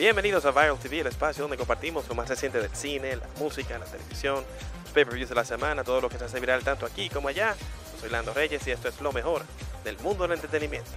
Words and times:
Bienvenidos 0.00 0.46
a 0.46 0.50
Viral 0.50 0.78
TV, 0.78 1.00
el 1.00 1.08
espacio 1.08 1.42
donde 1.42 1.58
compartimos 1.58 2.08
lo 2.08 2.14
más 2.14 2.26
reciente 2.26 2.58
del 2.58 2.74
cine, 2.74 3.16
la 3.16 3.28
música, 3.38 3.78
la 3.78 3.84
televisión, 3.84 4.36
los 4.82 4.92
pay-per-views 4.94 5.28
de 5.28 5.34
la 5.34 5.44
semana, 5.44 5.84
todo 5.84 6.00
lo 6.00 6.08
que 6.08 6.16
se 6.16 6.24
hace 6.24 6.40
viral 6.40 6.64
tanto 6.64 6.86
aquí 6.86 7.10
como 7.10 7.28
allá. 7.28 7.54
Yo 7.92 8.00
soy 8.00 8.08
Lando 8.08 8.32
Reyes 8.32 8.66
y 8.66 8.70
esto 8.70 8.88
es 8.88 8.98
lo 9.02 9.12
mejor 9.12 9.42
del 9.84 9.98
mundo 9.98 10.22
del 10.22 10.32
entretenimiento. 10.38 10.90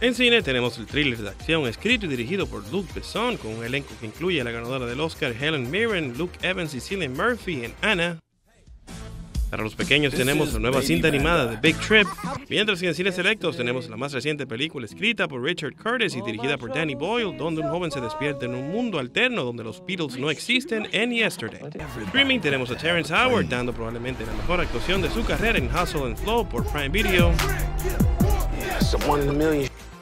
En 0.00 0.14
cine 0.14 0.40
tenemos 0.40 0.78
el 0.78 0.86
thriller 0.86 1.18
de 1.18 1.30
acción 1.30 1.66
escrito 1.66 2.06
y 2.06 2.10
dirigido 2.10 2.46
por 2.46 2.64
Luke 2.70 2.92
Besson 2.94 3.38
con 3.38 3.50
un 3.50 3.64
elenco 3.64 3.92
que 3.98 4.06
incluye 4.06 4.40
a 4.40 4.44
la 4.44 4.52
ganadora 4.52 4.86
del 4.86 5.00
Oscar 5.00 5.32
Helen 5.32 5.68
Mirren, 5.68 6.16
Luke 6.16 6.38
Evans 6.48 6.74
y 6.74 6.80
Cillian 6.80 7.12
Murphy 7.12 7.64
en 7.64 7.74
Anna. 7.82 8.20
Para 9.54 9.62
los 9.62 9.76
pequeños 9.76 10.12
tenemos 10.12 10.52
la 10.52 10.58
nueva 10.58 10.82
cinta 10.82 11.06
animada 11.06 11.46
de 11.46 11.56
Big 11.58 11.76
Trip, 11.76 12.08
mientras 12.48 12.80
que 12.80 12.88
en 12.88 12.94
cines 12.96 13.14
selectos 13.14 13.56
tenemos 13.56 13.88
la 13.88 13.96
más 13.96 14.12
reciente 14.12 14.48
película 14.48 14.84
escrita 14.84 15.28
por 15.28 15.40
Richard 15.40 15.76
Curtis 15.76 16.16
y 16.16 16.22
dirigida 16.22 16.58
por 16.58 16.74
Danny 16.74 16.96
Boyle, 16.96 17.36
donde 17.36 17.60
un 17.60 17.68
joven 17.68 17.92
se 17.92 18.00
despierta 18.00 18.46
en 18.46 18.54
un 18.56 18.72
mundo 18.72 18.98
alterno 18.98 19.44
donde 19.44 19.62
los 19.62 19.80
Beatles 19.86 20.18
no 20.18 20.28
existen 20.28 20.88
en 20.90 21.12
Yesterday. 21.12 21.60
Streaming 22.06 22.40
tenemos 22.40 22.68
a 22.72 22.76
Terrence 22.76 23.14
Howard 23.14 23.46
dando 23.46 23.72
probablemente 23.72 24.26
la 24.26 24.32
mejor 24.32 24.60
actuación 24.60 25.00
de 25.00 25.10
su 25.10 25.24
carrera 25.24 25.56
en 25.56 25.66
Hustle 25.66 26.02
and 26.02 26.16
Flow 26.16 26.44
por 26.48 26.66
Prime 26.72 26.88
Video. 26.88 27.32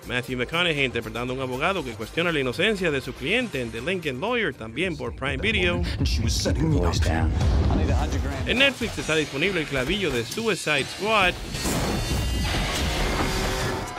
Matthew 0.06 0.36
McConaughey 0.38 0.84
interpretando 0.84 1.32
a 1.32 1.36
un 1.36 1.42
abogado 1.42 1.84
que 1.84 1.92
cuestiona 1.92 2.32
la 2.32 2.40
inocencia 2.40 2.90
de 2.90 3.00
su 3.00 3.12
cliente 3.14 3.60
en 3.60 3.70
The 3.70 3.80
Lincoln 3.80 4.20
Lawyer, 4.20 4.52
también 4.54 4.96
por 4.96 5.14
Prime 5.14 5.38
Video. 5.38 5.82
En 8.46 8.58
Netflix 8.58 8.98
está 8.98 9.14
disponible 9.14 9.60
el 9.60 9.66
clavillo 9.66 10.10
de 10.10 10.24
Suicide 10.24 10.84
Squad. 10.84 11.34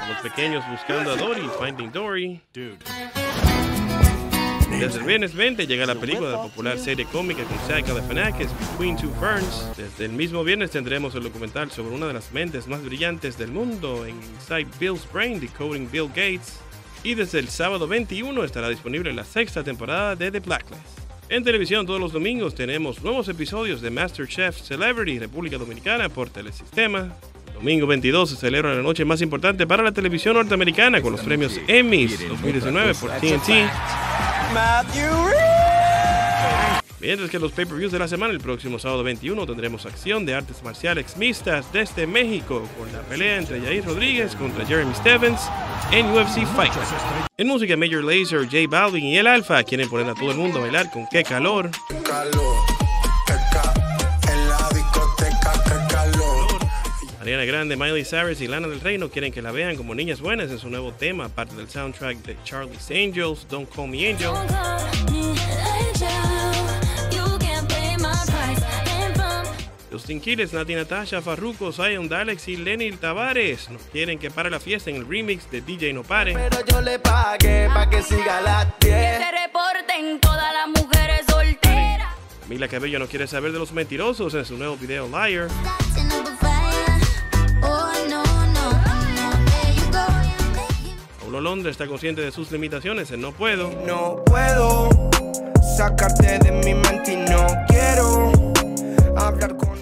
Los 0.09 0.17
pequeños 0.21 0.63
buscando 0.69 1.11
a 1.11 1.15
Dory, 1.15 1.49
Finding 1.59 1.91
Dory. 1.91 2.41
Desde 4.79 4.99
el 4.99 5.05
viernes 5.05 5.33
20 5.33 5.67
llega 5.67 5.85
la 5.85 5.95
película 5.95 6.29
de 6.29 6.35
la 6.35 6.43
popular 6.43 6.77
serie 6.77 7.05
cómica 7.05 7.43
con 7.43 7.57
Zach 7.67 7.87
Galifianakis, 7.87 8.49
Between 8.59 8.97
Two 8.97 9.13
Ferns. 9.19 9.65
Desde 9.77 10.05
el 10.05 10.11
mismo 10.11 10.43
viernes 10.43 10.71
tendremos 10.71 11.15
el 11.15 11.23
documental 11.23 11.71
sobre 11.71 11.95
una 11.95 12.07
de 12.07 12.13
las 12.13 12.31
mentes 12.33 12.67
más 12.67 12.83
brillantes 12.83 13.37
del 13.37 13.51
mundo 13.51 14.05
en 14.05 14.15
Inside 14.15 14.67
Bill's 14.79 15.07
Brain, 15.11 15.39
Decoding 15.39 15.89
Bill 15.89 16.07
Gates. 16.09 16.59
Y 17.03 17.15
desde 17.15 17.39
el 17.39 17.49
sábado 17.49 17.87
21 17.87 18.43
estará 18.43 18.69
disponible 18.69 19.13
la 19.13 19.23
sexta 19.23 19.63
temporada 19.63 20.15
de 20.15 20.31
The 20.31 20.39
Blacklist. 20.39 20.81
En 21.29 21.43
televisión 21.43 21.85
todos 21.85 21.99
los 21.99 22.11
domingos 22.11 22.53
tenemos 22.53 23.01
nuevos 23.01 23.27
episodios 23.29 23.81
de 23.81 23.89
MasterChef 23.89 24.59
Celebrity 24.61 25.19
República 25.19 25.57
Dominicana 25.57 26.09
por 26.09 26.29
Telesistema. 26.29 27.15
El 27.47 27.53
domingo 27.53 27.87
22 27.87 28.31
se 28.31 28.35
celebra 28.35 28.73
la 28.73 28.81
noche 28.81 29.05
más 29.05 29.21
importante 29.21 29.65
para 29.65 29.83
la 29.83 29.91
televisión 29.91 30.35
norteamericana 30.35 31.01
con 31.01 31.13
los 31.13 31.21
premios 31.21 31.59
Emmys 31.67 32.27
2019 32.27 32.93
por 32.95 33.11
TNT. 33.11 34.12
Mientras 36.99 37.29
que 37.29 37.37
los 37.37 37.51
pay-per-views 37.51 37.91
de 37.91 37.99
la 37.99 38.07
semana, 38.07 38.31
el 38.31 38.39
próximo 38.39 38.79
sábado 38.79 39.03
21 39.03 39.45
tendremos 39.45 39.85
acción 39.85 40.25
de 40.25 40.35
artes 40.35 40.63
marciales 40.63 41.17
mixtas 41.17 41.71
desde 41.73 42.07
México 42.07 42.63
con 42.77 42.91
la 42.93 43.01
pelea 43.01 43.39
entre 43.39 43.59
Jair 43.59 43.83
Rodríguez 43.83 44.35
contra 44.37 44.65
Jeremy 44.65 44.93
Stevens 44.95 45.41
en 45.91 46.05
UFC 46.05 46.45
Fight. 46.55 46.71
En 47.37 47.47
música, 47.47 47.75
Major 47.75 48.03
Lazer, 48.03 48.45
J 48.45 48.69
Balvin 48.69 49.03
y 49.03 49.17
El 49.17 49.27
Alfa 49.27 49.61
quieren 49.63 49.89
poner 49.89 50.09
a 50.09 50.13
todo 50.13 50.31
el 50.31 50.37
mundo 50.37 50.59
a 50.59 50.61
bailar 50.61 50.89
con 50.91 51.05
qué 51.11 51.23
calor. 51.23 51.69
Ariana 57.23 57.45
Grande, 57.45 57.77
Miley 57.77 58.03
Cyrus 58.03 58.41
y 58.41 58.49
Lana 58.49 58.67
del 58.67 58.81
Reino 58.81 59.07
quieren 59.09 59.31
que 59.31 59.41
la 59.41 59.53
vean 59.53 59.77
como 59.77 59.95
niñas 59.95 60.19
buenas 60.19 60.51
en 60.51 60.59
su 60.59 60.69
nuevo 60.69 60.91
tema, 60.91 61.29
parte 61.29 61.55
del 61.55 61.69
soundtrack 61.69 62.17
de 62.17 62.35
Charlie's 62.43 62.91
Angels, 62.91 63.47
Don't 63.49 63.73
Call 63.73 63.87
Me 63.87 64.09
Angel. 64.11 64.31
Justin 69.91 70.19
Quiles, 70.19 70.51
Nati 70.53 70.73
Natasha, 70.75 71.21
Farruko, 71.21 71.71
Zion, 71.71 72.09
Dalex 72.09 72.47
y 72.47 72.57
Lenny 72.57 72.91
Tavares 72.93 73.69
nos 73.69 73.83
quieren 73.83 74.17
que 74.17 74.31
pare 74.31 74.49
la 74.49 74.59
fiesta 74.59 74.89
en 74.89 74.97
el 74.97 75.07
remix 75.07 75.49
de 75.51 75.61
DJ 75.61 75.93
No 75.93 76.03
Pare. 76.03 76.33
Pero 76.33 76.65
yo 76.65 76.81
le 76.81 76.97
pagué 76.99 77.69
pa' 77.73 77.89
que 77.89 78.01
siga 78.01 78.41
la 78.41 78.75
Que 78.79 78.87
10. 78.87 79.17
se 79.19 79.31
reporten 79.31 80.19
todas 80.19 80.51
las 80.53 80.67
mujeres 80.67 81.21
solteras. 81.29 82.15
Camila 82.41 82.67
Cabello 82.67 82.99
no 82.99 83.07
quiere 83.07 83.27
saber 83.27 83.51
de 83.51 83.59
los 83.59 83.71
mentirosos 83.71 84.33
en 84.33 84.43
su 84.45 84.57
nuevo 84.57 84.75
video 84.77 85.07
Liar. 85.07 85.47
Londra 91.43 91.69
está 91.69 91.87
consciente 91.87 92.21
de 92.21 92.31
sus 92.31 92.49
limitaciones 92.51 93.11
en 93.11 93.19
No 93.19 93.33
Puedo. 93.33 93.69
No 93.85 94.23
puedo 94.25 94.89
sacarte 95.75 96.39
de 96.39 96.51
mi 96.51 96.73
mente 96.73 97.13
y 97.13 97.17
no 97.17 97.45
quiero 97.67 98.31
hablar 99.17 99.57
con. 99.57 99.73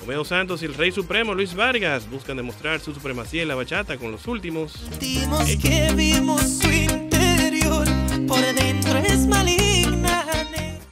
Romeo 0.00 0.26
Santos 0.26 0.62
y 0.62 0.66
el 0.66 0.74
Rey 0.74 0.92
Supremo 0.92 1.34
Luis 1.34 1.54
Vargas 1.54 2.08
buscan 2.10 2.36
demostrar 2.36 2.80
su 2.80 2.92
supremacía 2.92 3.40
en 3.40 3.48
la 3.48 3.54
bachata 3.54 3.96
con 3.96 4.12
los 4.12 4.26
últimos. 4.26 4.90
Dimos 5.00 5.44
que 5.56 5.90
vimos 5.96 6.42
su 6.42 6.70
interior, 6.70 7.86
por 8.28 8.40
dentro 8.54 8.98
es 8.98 9.26
maligna. 9.26 10.22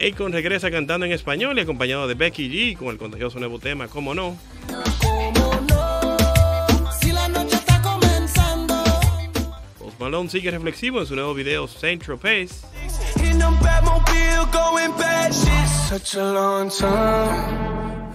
Akon 0.01 0.33
regresa 0.33 0.71
cantando 0.71 1.05
en 1.05 1.13
español 1.13 1.59
y 1.59 1.61
acompañado 1.61 2.09
de 2.09 2.15
Becky 2.15 2.49
G 2.49 2.79
con 2.79 2.89
el 2.89 2.97
contagioso 2.97 3.39
nuevo 3.39 3.59
tema 3.59 3.89
Como 3.89 4.15
no. 4.15 4.39
Malone 10.15 10.31
sigue 10.31 10.53
reflexivo 10.53 11.01
en 11.01 11.07
su 11.07 11.17
nuevo 11.17 11.35
video 11.35 11.67
Saint 11.67 12.01
Tropez. 12.01 12.63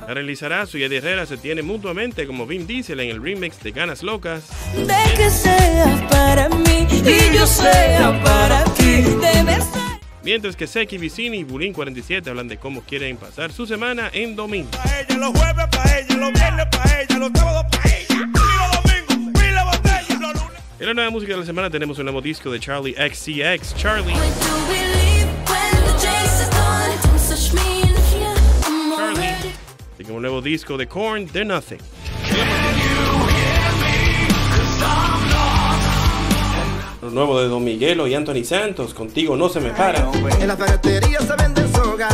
Karen 0.08 0.26
Lizarazo 0.26 0.78
y 0.78 0.84
Eddie 0.84 1.00
Herrera 1.00 1.26
se 1.26 1.36
tienen 1.36 1.68
mutuamente 1.68 2.26
como 2.26 2.48
Vin 2.48 2.66
Diesel 2.66 3.02
en 3.02 3.10
el 3.10 3.22
remix 3.22 3.62
de 3.62 3.72
Ganas 3.72 4.02
Locas. 4.02 4.48
De 4.74 5.14
que 5.18 5.30
sea 5.30 6.08
para 6.10 6.48
mí 6.48 6.88
y 6.90 7.36
yo 7.36 7.46
sea 7.46 8.18
para 8.24 8.64
ti. 8.76 9.04
Mientras 10.24 10.56
que 10.56 10.68
Seki 10.68 10.98
Vicini 10.98 11.40
y 11.40 11.44
Bulín 11.44 11.74
47 11.74 12.30
hablan 12.30 12.48
de 12.48 12.56
cómo 12.56 12.82
quieren 12.82 13.18
pasar 13.18 13.52
su 13.52 13.66
semana 13.66 14.10
en 14.14 14.38
domingo. 14.38 14.70
pa' 14.72 15.02
ella, 15.02 15.18
los 15.18 15.38
jueves 15.38 15.68
pa' 15.70 15.98
ella, 15.98 16.16
los 16.16 16.32
viernes 16.32 16.66
pa' 16.72 17.02
ella, 17.02 17.18
los 17.18 17.32
sábados 17.36 17.59
la 20.90 20.96
nueva 20.96 21.12
música 21.12 21.34
de 21.34 21.40
la 21.40 21.46
semana 21.46 21.70
tenemos 21.70 22.00
un 22.00 22.06
nuevo 22.06 22.20
disco 22.20 22.50
de 22.50 22.60
Charlie 22.60 22.94
XCX. 22.94 23.76
Charlie. 23.76 24.16
Charlie. 28.96 29.54
Así 29.94 30.12
un 30.12 30.22
nuevo 30.22 30.42
disco 30.42 30.78
de 30.78 30.88
Korn, 30.88 31.28
The 31.28 31.46
Nothing. 31.46 31.78
Lo 37.04 37.12
nuevo 37.12 37.40
de 37.40 37.48
Don 37.50 37.64
Miguelo 37.64 38.08
y 38.08 38.16
Anthony 38.16 38.44
Santos, 38.44 38.96
contigo 38.96 39.36
no 39.36 39.48
se 39.48 39.60
me 39.60 39.70
para. 39.70 40.10
En 40.40 40.48
la 40.48 40.58
ferretería 40.58 41.20
se 41.20 41.36
venden 41.36 41.72
soga. 41.72 42.10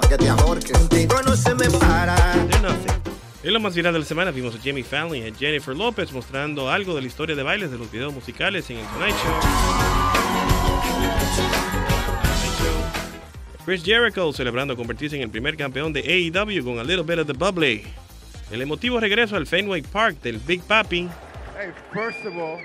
Pa' 0.00 0.08
que 0.08 0.16
te 0.16 0.28
ahorques. 0.28 0.72
Contigo 0.72 1.14
no 1.24 1.36
se 1.36 1.54
me 1.54 1.70
para. 1.70 2.16
The 2.50 2.60
Nothing. 2.60 2.99
En 3.42 3.54
lo 3.54 3.60
más 3.60 3.74
viral 3.74 3.94
de 3.94 4.00
la 4.00 4.04
semana 4.04 4.30
vimos 4.32 4.54
a 4.54 4.58
Jamie 4.62 4.84
Fallon 4.84 5.16
y 5.16 5.26
a 5.26 5.34
Jennifer 5.34 5.74
Lopez 5.74 6.12
mostrando 6.12 6.68
algo 6.68 6.94
de 6.94 7.00
la 7.00 7.06
historia 7.06 7.34
de 7.34 7.42
bailes 7.42 7.70
de 7.70 7.78
los 7.78 7.90
videos 7.90 8.12
musicales 8.12 8.68
en 8.68 8.76
el 8.76 8.86
Tonight 8.88 9.14
Show. 9.16 9.32
Chris 13.64 13.82
Jericho 13.82 14.30
celebrando 14.34 14.76
convertirse 14.76 15.16
en 15.16 15.22
el 15.22 15.30
primer 15.30 15.56
campeón 15.56 15.90
de 15.94 16.00
AEW 16.00 16.62
con 16.62 16.78
a 16.80 16.84
little 16.84 17.02
bit 17.02 17.18
of 17.18 17.26
the 17.26 17.32
bubbly. 17.32 17.84
El 18.50 18.60
emotivo 18.60 19.00
regreso 19.00 19.36
al 19.36 19.46
Fenway 19.46 19.80
Park 19.80 20.20
del 20.20 20.36
Big 20.38 20.60
Papi. 20.62 21.08
Hey, 21.58 21.70
first 21.94 22.26
of 22.26 22.36
all, 22.36 22.58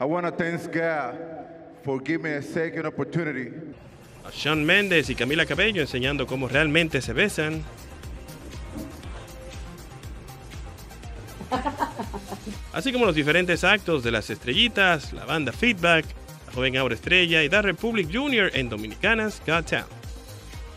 I 0.00 0.04
want 0.04 0.24
to 0.24 0.32
thank 0.32 0.62
God 0.72 1.18
for 1.84 2.00
giving 2.02 2.22
me 2.22 2.36
a 2.36 2.42
second 2.42 2.86
opportunity. 2.86 3.50
A 4.24 4.30
Shawn 4.30 4.64
Mendes 4.64 5.10
y 5.10 5.14
Camila 5.14 5.44
Cabello 5.44 5.82
enseñando 5.82 6.26
cómo 6.26 6.48
realmente 6.48 7.02
se 7.02 7.12
besan. 7.12 7.64
Así 12.72 12.92
como 12.92 13.06
los 13.06 13.14
diferentes 13.14 13.64
actos 13.64 14.02
de 14.02 14.10
las 14.10 14.30
estrellitas, 14.30 15.12
la 15.12 15.24
banda 15.24 15.52
Feedback, 15.52 16.04
la 16.46 16.52
joven 16.52 16.76
Aura 16.76 16.94
Estrella 16.94 17.42
y 17.42 17.48
The 17.48 17.62
Republic 17.62 18.08
Jr. 18.12 18.50
en 18.54 18.68
Dominicanas 18.68 19.42
Got 19.46 19.66
Talent. 19.66 20.00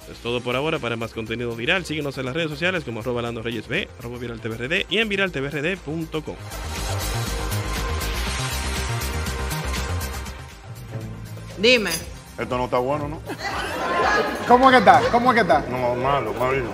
Eso 0.04 0.12
es 0.12 0.18
todo 0.20 0.42
por 0.42 0.56
ahora. 0.56 0.80
Para 0.80 0.98
más 0.98 1.14
contenido 1.14 1.56
viral, 1.56 1.86
síguenos 1.86 2.18
en 2.18 2.26
las 2.26 2.34
redes 2.36 2.50
sociales 2.50 2.84
como 2.84 3.00
arroba 3.00 3.22
Lando 3.22 3.42
Reyes 3.42 3.68
B, 3.68 3.88
arroba 4.00 4.18
viraltvrd 4.18 4.86
y 4.90 4.98
en 4.98 5.08
viraltvrd.com. 5.08 6.36
Dime. 11.58 11.92
Esto 12.38 12.58
no 12.58 12.66
está 12.66 12.80
bueno, 12.80 13.08
¿no? 13.08 13.22
¿Cómo 14.48 14.70
es 14.70 14.72
que 14.72 14.80
está? 14.80 15.02
¿Cómo 15.12 15.32
es 15.32 15.36
que 15.36 15.42
está? 15.42 15.62
No, 15.70 15.96
malo, 15.96 16.34
malino. 16.34 16.72